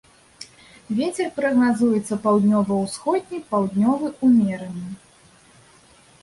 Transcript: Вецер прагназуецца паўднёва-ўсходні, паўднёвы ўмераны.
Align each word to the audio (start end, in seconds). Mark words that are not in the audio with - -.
Вецер 0.99 1.27
прагназуецца 1.35 2.13
паўднёва-ўсходні, 2.23 3.43
паўднёвы 3.53 4.07
ўмераны. 4.31 4.83